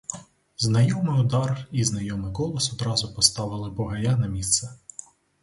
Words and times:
Знайомий 0.57 1.19
удар 1.21 1.67
і 1.71 1.83
знайомий 1.83 2.33
голос 2.33 2.73
одразу 2.73 3.13
поставили 3.13 3.69
бугая 3.69 4.17
на 4.17 4.27
місце. 4.27 4.77